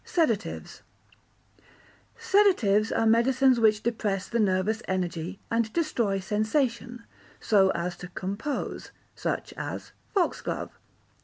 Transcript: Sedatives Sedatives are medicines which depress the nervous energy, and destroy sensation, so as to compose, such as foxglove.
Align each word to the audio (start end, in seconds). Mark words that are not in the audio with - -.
Sedatives 0.03 0.81
Sedatives 2.17 2.91
are 2.91 3.05
medicines 3.05 3.59
which 3.59 3.83
depress 3.83 4.27
the 4.27 4.39
nervous 4.39 4.81
energy, 4.87 5.39
and 5.51 5.71
destroy 5.73 6.17
sensation, 6.17 7.03
so 7.39 7.69
as 7.75 7.95
to 7.97 8.07
compose, 8.07 8.89
such 9.15 9.53
as 9.57 9.91
foxglove. 10.15 10.71